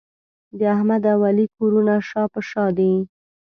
[0.57, 2.91] د احمد او علي کورونه شا په شا دي.